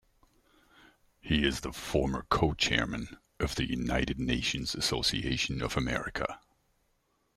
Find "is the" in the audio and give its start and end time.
1.45-1.71